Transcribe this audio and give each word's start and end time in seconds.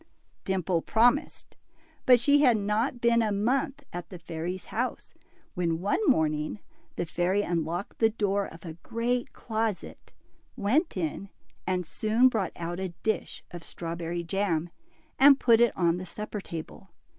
Dimple 0.45 0.81
promised, 0.81 1.57
but 2.07 2.19
she 2.19 2.41
had 2.41 2.57
not 2.57 3.01
been 3.01 3.21
a 3.21 3.31
month 3.31 3.83
at 3.93 4.09
the 4.09 4.17
fairy's 4.17 4.65
house, 4.73 5.13
when 5.53 5.79
one 5.79 6.03
morning, 6.07 6.57
the 6.95 7.05
fairy 7.05 7.45
un 7.45 7.63
locked 7.63 7.99
the 7.99 8.09
door 8.09 8.47
of 8.47 8.65
a 8.65 8.73
great 8.81 9.31
closet, 9.31 10.11
went 10.55 10.97
in, 10.97 11.29
and 11.67 11.85
soon 11.85 12.29
brought 12.29 12.53
out 12.55 12.79
a 12.79 12.95
dish 13.03 13.43
of 13.51 13.63
strawberry 13.63 14.23
jam, 14.23 14.71
and 15.19 15.39
put 15.39 15.61
it 15.61 15.71
on 15.77 15.97
the 15.97 16.05
supper 16.07 16.41
table. 16.41 16.89